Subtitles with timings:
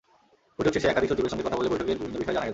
[0.57, 2.49] বৈঠক শেষে একাধিক সচিবের সঙ্গে কথা বলে বৈঠকের বিভিন্ন বিষয়ে জানা গেছে।